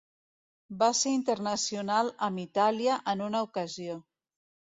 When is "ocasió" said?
3.51-4.01